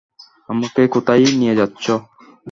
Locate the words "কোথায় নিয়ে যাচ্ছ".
0.95-1.85